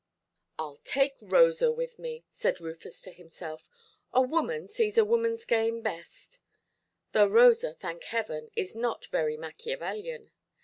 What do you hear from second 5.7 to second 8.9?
best; though Rosa, thank Heaven, is